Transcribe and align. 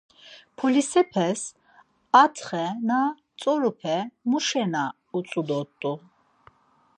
Polisepes 0.57 1.41
atxe 2.23 2.63
na 2.87 2.99
tzorupe 3.37 3.95
muşena 4.29 4.83
utzu 5.17 5.41
dort̆u? 5.47 5.93